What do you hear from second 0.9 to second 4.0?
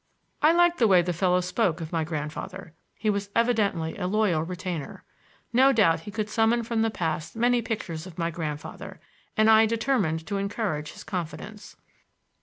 the fellow spoke of my grandfather. He was evidently